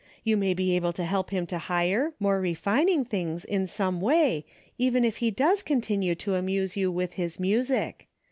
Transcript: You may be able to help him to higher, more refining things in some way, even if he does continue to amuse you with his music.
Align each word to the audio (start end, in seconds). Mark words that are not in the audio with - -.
You 0.23 0.35
may 0.35 0.55
be 0.55 0.75
able 0.75 0.93
to 0.93 1.05
help 1.05 1.29
him 1.29 1.45
to 1.45 1.59
higher, 1.59 2.13
more 2.19 2.41
refining 2.41 3.05
things 3.05 3.45
in 3.45 3.67
some 3.67 4.01
way, 4.01 4.45
even 4.79 5.05
if 5.05 5.17
he 5.17 5.29
does 5.29 5.61
continue 5.61 6.15
to 6.15 6.33
amuse 6.33 6.75
you 6.75 6.91
with 6.91 7.13
his 7.13 7.39
music. 7.39 8.07